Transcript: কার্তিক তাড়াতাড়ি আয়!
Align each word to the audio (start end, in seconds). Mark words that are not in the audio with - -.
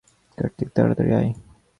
কার্তিক 0.37 0.69
তাড়াতাড়ি 0.75 1.11
আয়! 1.19 1.29